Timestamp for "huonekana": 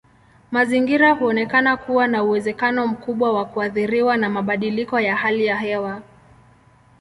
1.13-1.77